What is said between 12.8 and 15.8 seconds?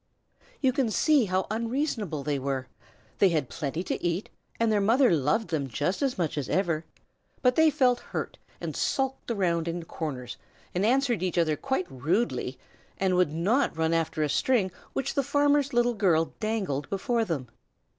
and would not run after a string which the farmer's